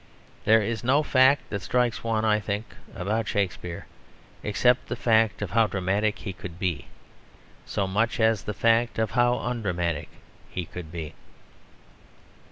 There 0.45 0.63
is 0.63 0.83
no 0.83 1.03
fact 1.03 1.51
that 1.51 1.61
strikes 1.61 2.03
one, 2.03 2.25
I 2.25 2.39
think, 2.39 2.73
about 2.95 3.27
Shakespeare, 3.27 3.85
except 4.41 4.87
the 4.87 4.95
fact 4.95 5.43
of 5.43 5.51
how 5.51 5.67
dramatic 5.67 6.17
he 6.17 6.33
could 6.33 6.57
be, 6.57 6.87
so 7.67 7.85
much 7.85 8.19
as 8.19 8.41
the 8.45 8.55
fact 8.55 8.97
of 8.97 9.11
how 9.11 9.37
undramatic 9.37 10.09
he 10.49 10.65
could 10.65 10.91
be. 10.91 11.13